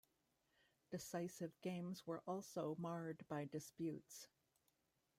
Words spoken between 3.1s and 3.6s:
by